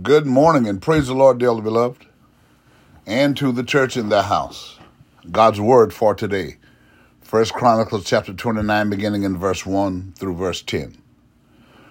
[0.00, 2.06] Good morning and praise the Lord, dearly beloved,
[3.06, 4.78] and to the church in the house.
[5.30, 6.56] God's word for today.
[7.20, 10.96] First Chronicles chapter 29, beginning in verse 1 through verse 10.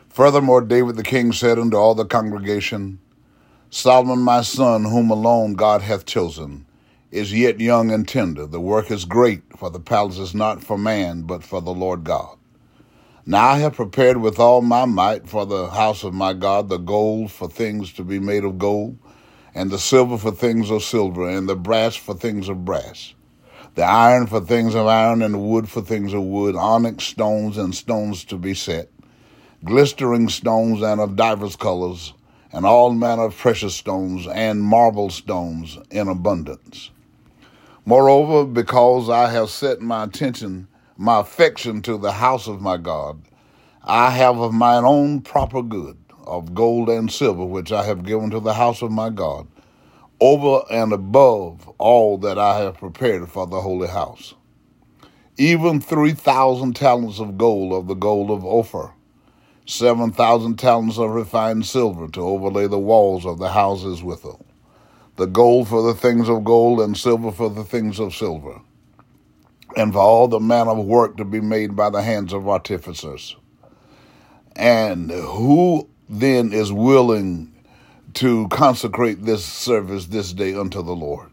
[0.09, 2.97] Furthermore, David the king said unto all the congregation,
[3.69, 6.65] Solomon my son, whom alone God hath chosen,
[7.11, 8.47] is yet young and tender.
[8.47, 12.03] The work is great, for the palace is not for man, but for the Lord
[12.03, 12.35] God.
[13.23, 16.77] Now I have prepared with all my might for the house of my God the
[16.77, 18.97] gold for things to be made of gold,
[19.53, 23.13] and the silver for things of silver, and the brass for things of brass,
[23.75, 27.59] the iron for things of iron, and the wood for things of wood, onyx stones
[27.59, 28.89] and stones to be set,
[29.63, 32.15] glistering stones and of divers colors,
[32.51, 36.89] and all manner of precious stones, and marble stones in abundance.
[37.85, 40.67] Moreover, because I have set my attention
[41.01, 43.19] my affection to the house of my God,
[43.83, 48.29] I have of mine own proper good, of gold and silver, which I have given
[48.29, 49.47] to the house of my God,
[50.19, 54.35] over and above all that I have prepared for the holy house.
[55.37, 58.91] Even three thousand talents of gold of the gold of Ophir,
[59.65, 64.45] seven thousand talents of refined silver to overlay the walls of the houses withal,
[65.15, 68.61] the gold for the things of gold and silver for the things of silver
[69.75, 73.35] and for all the manner of work to be made by the hands of artificers.
[74.55, 77.53] And who then is willing
[78.15, 81.29] to consecrate this service this day unto the Lord?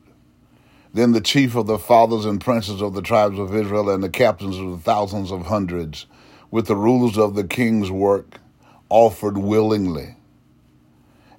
[0.94, 4.08] Then the chief of the fathers and princes of the tribes of Israel and the
[4.08, 6.06] captains of the thousands of hundreds,
[6.50, 8.40] with the rulers of the king's work,
[8.88, 10.16] offered willingly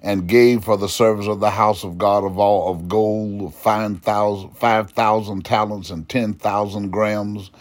[0.02, 4.00] and gave for the service of the house of God of all of gold five
[4.00, 7.52] thousand, five thousand talents and ten thousand drams,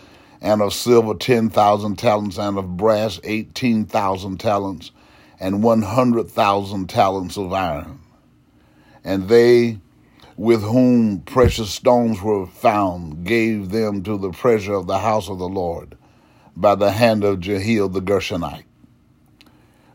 [0.41, 4.93] and of silver ten thousand talents, and of brass eighteen thousand talents,
[5.41, 7.99] and one hundred thousand talents of iron.
[9.03, 9.79] And they
[10.37, 15.39] with whom precious stones were found gave them to the treasure of the house of
[15.39, 15.97] the Lord
[16.57, 18.63] by the hand of Jehiel the Gershonite.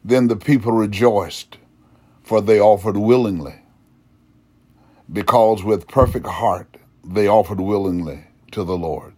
[0.03, 1.57] Then the people rejoiced
[2.23, 3.55] for they offered willingly,
[5.11, 9.13] because with perfect heart they offered willingly to the Lord.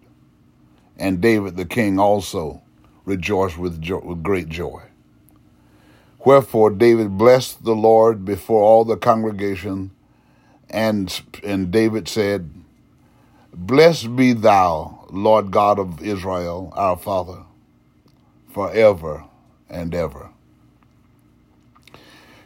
[0.98, 2.64] And David the king also
[3.06, 4.84] rejoiced with, jo- with great joy.
[6.26, 9.92] Wherefore David blessed the Lord before all the congregation,
[10.70, 12.52] and, and David said,
[13.54, 17.44] Blessed be thou, Lord God of Israel, our Father,
[18.54, 19.26] forever
[19.70, 20.32] and ever.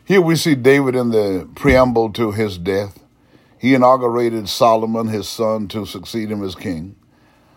[0.09, 2.97] Here we see David in the preamble to his death.
[3.59, 6.95] He inaugurated Solomon, his son, to succeed him as king.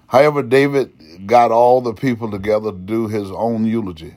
[0.09, 4.17] However, David got all the people together to do his own eulogy.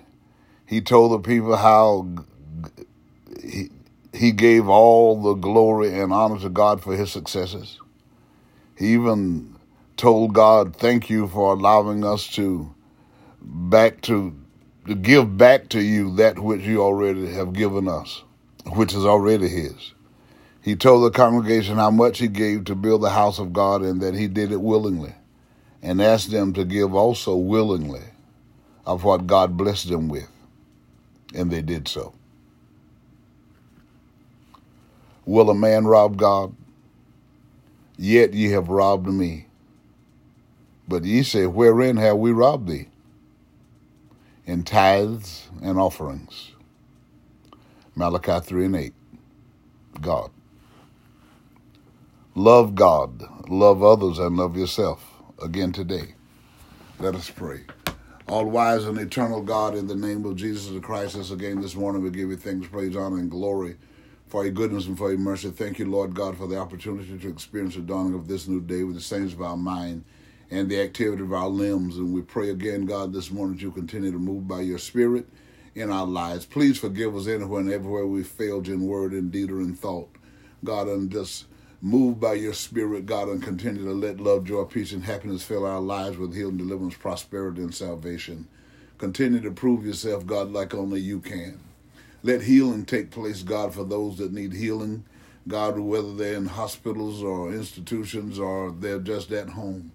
[0.66, 2.10] He told the people how
[3.42, 3.70] he,
[4.12, 7.80] he gave all the glory and honor to God for his successes.
[8.78, 9.56] He even
[9.96, 12.76] told God, Thank you for allowing us to
[13.42, 14.36] back to
[14.88, 18.24] to give back to you that which you already have given us,
[18.76, 19.94] which is already his.
[20.62, 24.02] He told the congregation how much he gave to build the house of God and
[24.02, 25.14] that he did it willingly,
[25.82, 28.02] and asked them to give also willingly
[28.86, 30.30] of what God blessed them with,
[31.34, 32.14] and they did so.
[35.26, 36.56] Will a man rob God?
[37.98, 39.48] Yet ye have robbed me.
[40.88, 42.90] But ye say, Wherein have we robbed thee?
[44.46, 46.52] In tithes and offerings.
[47.96, 48.94] Malachi 3 and 8.
[50.02, 50.32] God.
[52.36, 55.14] Love God, love others, and love yourself.
[55.42, 56.16] Again today.
[57.00, 57.62] Let us pray.
[58.28, 62.04] All wise and eternal God, in the name of Jesus Christ, us again this morning
[62.04, 63.78] we give you thanks, praise, honor, and glory
[64.28, 65.50] for your goodness and for your mercy.
[65.50, 68.84] Thank you, Lord God, for the opportunity to experience the dawning of this new day
[68.84, 70.04] with the saints of our mind
[70.52, 71.98] and the activity of our limbs.
[71.98, 75.28] And we pray again, God, this morning that you continue to move by your spirit
[75.74, 76.46] in our lives.
[76.46, 80.10] Please forgive us anywhere and everywhere we failed in word and deed or in thought.
[80.64, 81.46] God, and just
[81.82, 85.66] move by your spirit, God, and continue to let love, joy, peace, and happiness fill
[85.66, 88.48] our lives with healing, deliverance, prosperity, and salvation.
[88.98, 91.60] Continue to prove yourself, God, like only you can.
[92.24, 95.04] Let healing take place, God, for those that need healing.
[95.48, 99.92] God, whether they're in hospitals or institutions or they're just at home.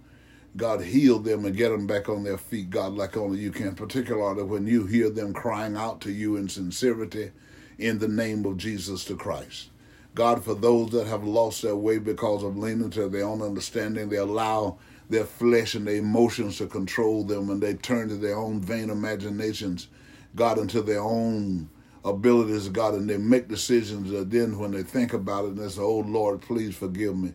[0.57, 3.75] God, heal them and get them back on their feet, God, like only you can,
[3.77, 7.31] particularly when you hear them crying out to you in sincerity
[7.79, 9.71] in the name of Jesus the Christ.
[10.15, 14.09] God, for those that have lost their way because of leaning to their own understanding,
[14.09, 18.37] they allow their flesh and their emotions to control them and they turn to their
[18.37, 19.87] own vain imaginations,
[20.35, 21.71] God, into their own
[22.05, 24.13] abilities, God, and they make decisions.
[24.13, 27.35] Uh, then when they think about it, they say, "Oh Lord, please forgive me.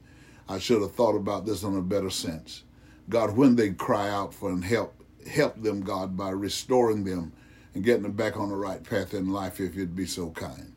[0.49, 2.64] I should have thought about this in a better sense."
[3.09, 7.33] God, when they cry out for help, help them, God, by restoring them
[7.73, 10.73] and getting them back on the right path in life, if you'd be so kind.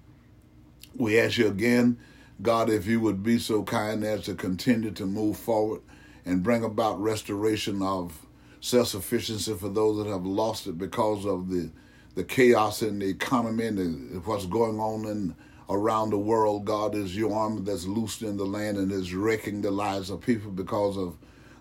[0.94, 1.98] We ask you again,
[2.42, 5.80] God, if you would be so kind as to continue to move forward
[6.24, 8.26] and bring about restoration of
[8.60, 11.70] self sufficiency for those that have lost it because of the
[12.14, 15.34] the chaos in the economy and the, what's going on in
[15.70, 16.64] around the world.
[16.64, 20.20] God is your army that's loosed in the land and is wrecking the lives of
[20.20, 21.16] people because of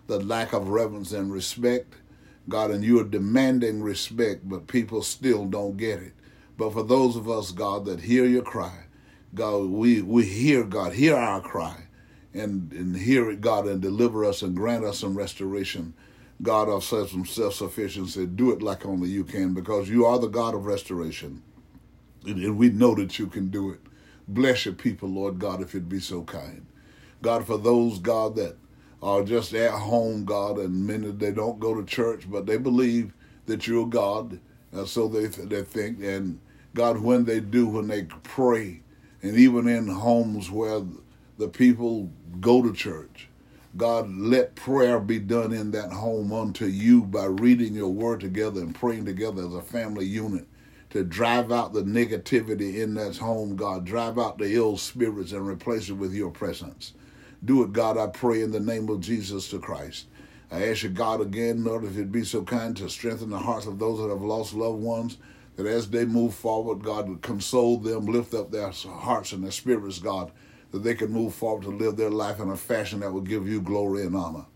[0.08, 1.94] the lack of reverence and respect.
[2.48, 6.14] God, and you are demanding respect, but people still don't get it.
[6.56, 8.86] But for those of us, God, that hear your cry,
[9.34, 11.84] God, we, we hear, God, hear our cry
[12.34, 15.94] and, and hear it, God, and deliver us and grant us some restoration.
[16.40, 20.54] God of some self-sufficiency, do it like only you can because you are the God
[20.54, 21.42] of restoration.
[22.24, 23.80] And we know that you can do it.
[24.26, 26.64] Bless your people, Lord God, if you'd be so kind.
[27.22, 28.56] God, for those, God, that
[29.02, 33.12] are just at home, God, and many they don't go to church, but they believe
[33.46, 34.40] that you're God,
[34.74, 36.02] uh, so they they think.
[36.02, 36.40] And
[36.74, 38.80] God, when they do, when they pray,
[39.22, 40.82] and even in homes where
[41.38, 42.10] the people
[42.40, 43.28] go to church,
[43.76, 48.60] God, let prayer be done in that home unto you by reading your word together
[48.60, 50.46] and praying together as a family unit
[50.90, 53.84] to drive out the negativity in that home, God.
[53.84, 56.94] Drive out the ill spirits and replace it with your presence.
[57.44, 60.06] Do it, God, I pray in the name of Jesus the Christ.
[60.50, 63.66] I ask you, God, again, Lord, if you'd be so kind to strengthen the hearts
[63.66, 65.18] of those that have lost loved ones,
[65.56, 69.50] that as they move forward, God would console them, lift up their hearts and their
[69.50, 70.32] spirits, God,
[70.70, 73.48] that they can move forward to live their life in a fashion that will give
[73.48, 74.46] you glory and honor.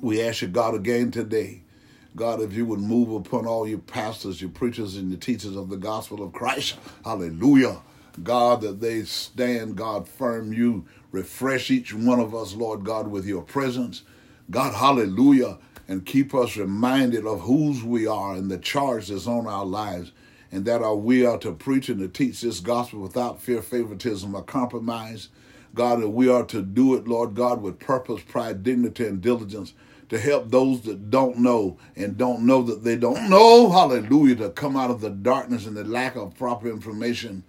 [0.00, 1.62] We ask you, God, again today,
[2.16, 5.68] God, if you would move upon all your pastors, your preachers, and your teachers of
[5.68, 7.76] the gospel of Christ, hallelujah.
[8.22, 10.52] God, that they stand, God, firm.
[10.52, 14.02] You refresh each one of us, Lord God, with your presence.
[14.50, 15.58] God, hallelujah.
[15.88, 20.12] And keep us reminded of whose we are and the charge that's on our lives.
[20.50, 24.34] And that our, we are to preach and to teach this gospel without fear, favoritism,
[24.34, 25.28] or compromise.
[25.74, 29.74] God, that we are to do it, Lord God, with purpose, pride, dignity, and diligence
[30.08, 34.50] to help those that don't know and don't know that they don't know, hallelujah, to
[34.50, 37.42] come out of the darkness and the lack of proper information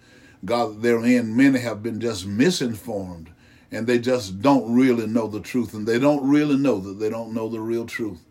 [0.44, 3.30] God, therein, many have been just misinformed
[3.70, 7.10] and they just don't really know the truth and they don't really know that they
[7.10, 8.24] don't know the real truth.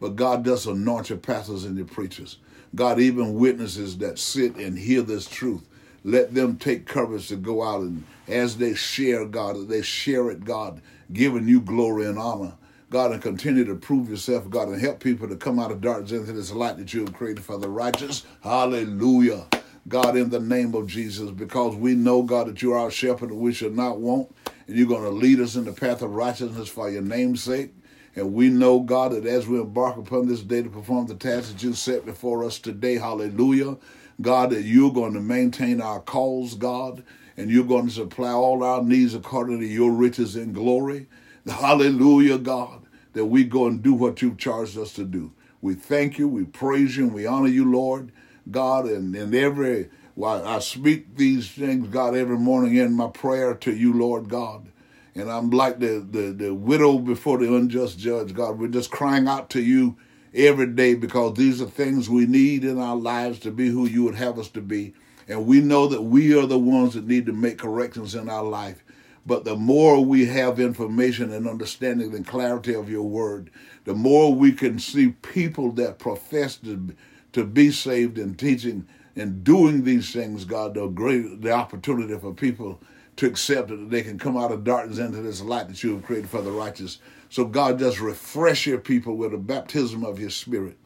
[0.00, 2.38] But God does anoint your pastors and your preachers.
[2.74, 5.66] God, even witnesses that sit and hear this truth,
[6.04, 10.44] let them take courage to go out and as they share, God, they share it,
[10.44, 10.80] God,
[11.12, 12.54] giving you glory and honor.
[12.90, 16.12] God, and continue to prove yourself, God, and help people to come out of darkness
[16.12, 18.24] into this light that you have created for the righteous.
[18.42, 19.46] Hallelujah.
[19.88, 23.30] God, in the name of Jesus, because we know, God, that you are our shepherd
[23.30, 24.34] and we shall not want,
[24.66, 27.74] and you're going to lead us in the path of righteousness for your name's sake.
[28.14, 31.50] And we know, God, that as we embark upon this day to perform the task
[31.50, 33.76] that you set before us today, hallelujah,
[34.20, 37.02] God, that you're going to maintain our cause, God,
[37.36, 41.08] and you're going to supply all our needs according to your riches and glory.
[41.48, 42.82] Hallelujah, God,
[43.14, 45.32] that we go and do what you've charged us to do.
[45.60, 48.12] We thank you, we praise you, and we honor you, Lord.
[48.50, 53.54] God, and, and every while I speak these things, God, every morning in my prayer
[53.54, 54.68] to you, Lord God.
[55.14, 58.58] And I'm like the, the, the widow before the unjust judge, God.
[58.58, 59.96] We're just crying out to you
[60.34, 64.04] every day because these are things we need in our lives to be who you
[64.04, 64.94] would have us to be.
[65.28, 68.44] And we know that we are the ones that need to make corrections in our
[68.44, 68.84] life.
[69.24, 73.50] But the more we have information and understanding and clarity of your word,
[73.84, 76.94] the more we can see people that profess to
[77.32, 78.86] to be saved and teaching
[79.16, 82.80] and doing these things, God, the great the opportunity for people
[83.16, 86.04] to accept that they can come out of darkness into this light that you have
[86.04, 86.98] created for the righteous.
[87.28, 90.76] So God, just refresh your people with the baptism of your spirit.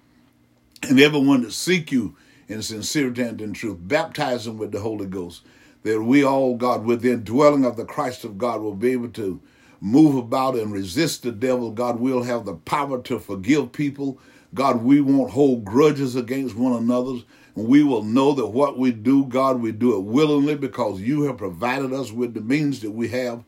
[0.83, 2.17] And everyone that seek you
[2.49, 5.43] in sincerity and in truth, baptize them with the Holy Ghost.
[5.83, 9.09] That we all, God, with the indwelling of the Christ of God, will be able
[9.11, 9.41] to
[9.81, 11.71] move about and resist the devil.
[11.71, 14.19] God, we'll have the power to forgive people
[14.55, 17.21] God, we won't hold grudges against one another.
[17.55, 21.23] And we will know that what we do, God, we do it willingly because you
[21.23, 23.45] have provided us with the means that we have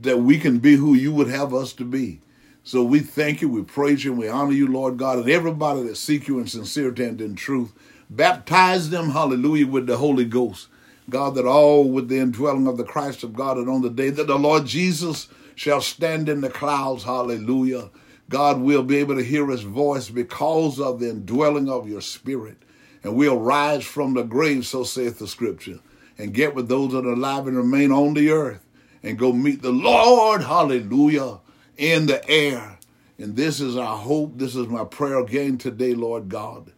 [0.00, 2.20] that we can be who you would have us to be.
[2.64, 5.82] So we thank you, we praise you, and we honor you, Lord God, and everybody
[5.82, 7.72] that seek you in sincerity and in truth.
[8.08, 10.68] Baptize them, hallelujah, with the Holy Ghost.
[11.10, 14.10] God, that all with the indwelling of the Christ of God, and on the day
[14.10, 17.90] that the Lord Jesus shall stand in the clouds, hallelujah
[18.32, 22.56] God will be able to hear his voice because of the indwelling of your spirit.
[23.04, 25.80] and we'll rise from the grave, so saith the scripture,
[26.16, 28.64] and get with those that are alive and remain on the earth
[29.02, 31.40] and go meet the Lord, hallelujah,
[31.76, 32.78] in the air.
[33.18, 34.38] And this is our hope.
[34.38, 36.72] This is my prayer again today, Lord God.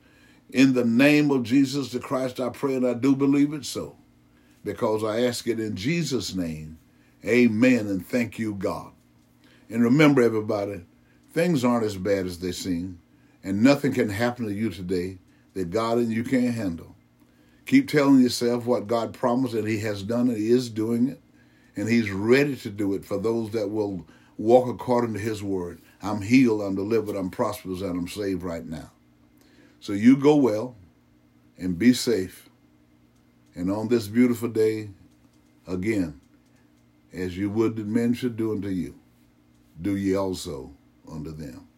[0.50, 3.96] In the name of Jesus the Christ, I pray and I do believe it so.
[4.64, 6.78] Because I ask it in Jesus' name.
[7.24, 7.86] Amen.
[7.86, 8.92] And thank you, God.
[9.68, 10.84] And remember, everybody,
[11.34, 13.00] things aren't as bad as they seem.
[13.42, 15.18] And nothing can happen to you today
[15.52, 16.96] that God and you can't handle.
[17.66, 21.20] Keep telling yourself what God promised and He has done and He is doing it.
[21.76, 24.06] And He's ready to do it for those that will
[24.38, 25.80] walk according to His word.
[26.00, 28.90] I'm healed, I'm delivered, I'm prosperous, and I'm saved right now.
[29.80, 30.76] So you go well
[31.58, 32.48] and be safe.
[33.54, 34.90] And on this beautiful day,
[35.66, 36.20] again,
[37.12, 38.94] as you would that men should do unto you,
[39.80, 40.72] do ye also
[41.08, 41.73] unto them.